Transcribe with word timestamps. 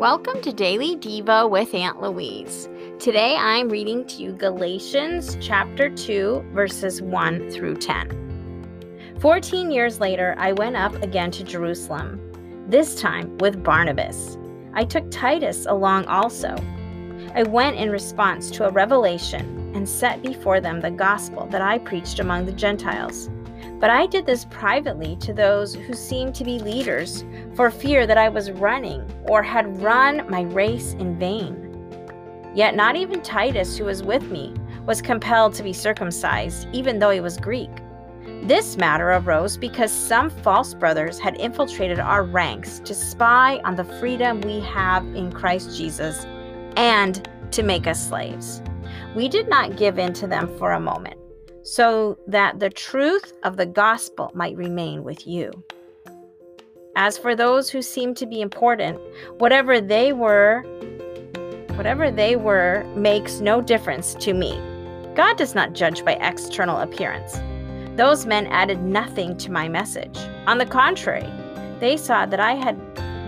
Welcome 0.00 0.40
to 0.40 0.52
Daily 0.54 0.96
Devo 0.96 1.50
with 1.50 1.74
Aunt 1.74 2.00
Louise. 2.00 2.70
Today 2.98 3.36
I'm 3.36 3.68
reading 3.68 4.06
to 4.06 4.22
you 4.22 4.32
Galatians 4.32 5.36
chapter 5.42 5.90
2, 5.90 6.42
verses 6.54 7.02
1 7.02 7.50
through 7.50 7.76
10. 7.76 9.18
Fourteen 9.20 9.70
years 9.70 10.00
later, 10.00 10.34
I 10.38 10.52
went 10.52 10.76
up 10.76 10.94
again 11.02 11.30
to 11.32 11.44
Jerusalem, 11.44 12.18
this 12.66 12.98
time 12.98 13.36
with 13.40 13.62
Barnabas. 13.62 14.38
I 14.72 14.84
took 14.84 15.10
Titus 15.10 15.66
along 15.66 16.06
also. 16.06 16.56
I 17.34 17.42
went 17.42 17.76
in 17.76 17.90
response 17.90 18.50
to 18.52 18.66
a 18.66 18.72
revelation 18.72 19.70
and 19.74 19.86
set 19.86 20.22
before 20.22 20.62
them 20.62 20.80
the 20.80 20.90
gospel 20.90 21.46
that 21.48 21.60
I 21.60 21.76
preached 21.76 22.20
among 22.20 22.46
the 22.46 22.52
Gentiles 22.52 23.28
but 23.80 23.88
I 23.88 24.06
did 24.06 24.26
this 24.26 24.44
privately 24.44 25.16
to 25.16 25.32
those 25.32 25.74
who 25.74 25.94
seemed 25.94 26.34
to 26.34 26.44
be 26.44 26.58
leaders, 26.58 27.24
for 27.54 27.70
fear 27.70 28.06
that 28.06 28.18
I 28.18 28.28
was 28.28 28.50
running 28.50 29.02
or 29.26 29.42
had 29.42 29.80
run 29.80 30.28
my 30.30 30.42
race 30.42 30.92
in 30.92 31.18
vain. 31.18 31.66
Yet 32.54 32.76
not 32.76 32.96
even 32.96 33.22
Titus, 33.22 33.78
who 33.78 33.86
was 33.86 34.02
with 34.02 34.30
me, 34.30 34.54
was 34.84 35.00
compelled 35.00 35.54
to 35.54 35.62
be 35.62 35.72
circumcised, 35.72 36.68
even 36.72 36.98
though 36.98 37.10
he 37.10 37.20
was 37.20 37.38
Greek. 37.38 37.70
This 38.42 38.76
matter 38.76 39.12
arose 39.12 39.56
because 39.56 39.92
some 39.92 40.28
false 40.28 40.74
brothers 40.74 41.18
had 41.18 41.40
infiltrated 41.40 41.98
our 41.98 42.22
ranks 42.22 42.80
to 42.80 42.94
spy 42.94 43.60
on 43.64 43.76
the 43.76 43.84
freedom 43.84 44.42
we 44.42 44.60
have 44.60 45.04
in 45.14 45.32
Christ 45.32 45.76
Jesus 45.76 46.26
and 46.76 47.28
to 47.50 47.62
make 47.62 47.86
us 47.86 48.08
slaves. 48.08 48.62
We 49.14 49.28
did 49.28 49.48
not 49.48 49.76
give 49.76 49.98
in 49.98 50.12
to 50.14 50.26
them 50.26 50.48
for 50.58 50.72
a 50.72 50.80
moment 50.80 51.19
so 51.62 52.18
that 52.26 52.60
the 52.60 52.70
truth 52.70 53.32
of 53.42 53.56
the 53.56 53.66
gospel 53.66 54.30
might 54.34 54.56
remain 54.56 55.04
with 55.04 55.26
you. 55.26 55.50
As 56.96 57.16
for 57.16 57.36
those 57.36 57.70
who 57.70 57.82
seem 57.82 58.14
to 58.14 58.26
be 58.26 58.40
important, 58.40 58.98
whatever 59.38 59.80
they 59.80 60.12
were, 60.12 60.62
whatever 61.74 62.10
they 62.10 62.36
were 62.36 62.84
makes 62.96 63.40
no 63.40 63.60
difference 63.60 64.14
to 64.14 64.34
me. 64.34 64.60
God 65.14 65.36
does 65.36 65.54
not 65.54 65.72
judge 65.72 66.04
by 66.04 66.12
external 66.14 66.80
appearance. 66.80 67.40
Those 67.96 68.26
men 68.26 68.46
added 68.46 68.82
nothing 68.82 69.36
to 69.38 69.50
my 69.50 69.68
message. 69.68 70.18
On 70.46 70.58
the 70.58 70.66
contrary, 70.66 71.28
they 71.78 71.96
saw 71.96 72.26
that 72.26 72.40
I 72.40 72.54
had 72.54 72.78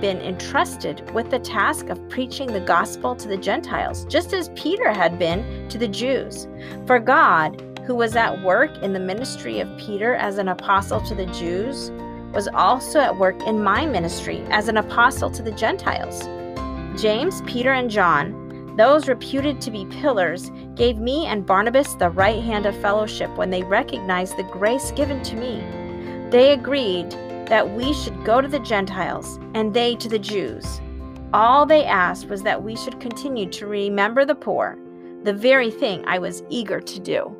been 0.00 0.20
entrusted 0.20 1.08
with 1.12 1.30
the 1.30 1.38
task 1.38 1.88
of 1.88 2.08
preaching 2.08 2.52
the 2.52 2.60
gospel 2.60 3.14
to 3.16 3.28
the 3.28 3.36
Gentiles, 3.36 4.04
just 4.06 4.32
as 4.32 4.48
Peter 4.50 4.92
had 4.92 5.18
been 5.18 5.68
to 5.68 5.78
the 5.78 5.88
Jews. 5.88 6.48
For 6.86 6.98
God, 6.98 7.62
who 7.90 7.96
was 7.96 8.14
at 8.14 8.40
work 8.42 8.70
in 8.84 8.92
the 8.92 9.00
ministry 9.00 9.58
of 9.58 9.68
Peter 9.76 10.14
as 10.14 10.38
an 10.38 10.46
apostle 10.46 11.00
to 11.00 11.12
the 11.12 11.26
Jews, 11.26 11.90
was 12.32 12.46
also 12.54 13.00
at 13.00 13.18
work 13.18 13.42
in 13.48 13.64
my 13.64 13.84
ministry 13.84 14.44
as 14.50 14.68
an 14.68 14.76
apostle 14.76 15.28
to 15.28 15.42
the 15.42 15.50
Gentiles. 15.50 16.22
James, 17.02 17.42
Peter, 17.48 17.72
and 17.72 17.90
John, 17.90 18.76
those 18.76 19.08
reputed 19.08 19.60
to 19.62 19.72
be 19.72 19.86
pillars, 19.86 20.52
gave 20.76 20.98
me 20.98 21.26
and 21.26 21.44
Barnabas 21.44 21.94
the 21.94 22.10
right 22.10 22.40
hand 22.40 22.64
of 22.64 22.80
fellowship 22.80 23.28
when 23.36 23.50
they 23.50 23.64
recognized 23.64 24.36
the 24.36 24.44
grace 24.44 24.92
given 24.92 25.20
to 25.24 25.34
me. 25.34 25.60
They 26.30 26.52
agreed 26.52 27.10
that 27.48 27.74
we 27.74 27.92
should 27.92 28.24
go 28.24 28.40
to 28.40 28.46
the 28.46 28.60
Gentiles 28.60 29.40
and 29.54 29.74
they 29.74 29.96
to 29.96 30.08
the 30.08 30.16
Jews. 30.20 30.80
All 31.32 31.66
they 31.66 31.84
asked 31.84 32.28
was 32.28 32.44
that 32.44 32.62
we 32.62 32.76
should 32.76 33.00
continue 33.00 33.50
to 33.50 33.66
remember 33.66 34.24
the 34.24 34.36
poor, 34.36 34.78
the 35.24 35.32
very 35.32 35.72
thing 35.72 36.04
I 36.06 36.20
was 36.20 36.44
eager 36.50 36.78
to 36.78 37.00
do. 37.00 37.36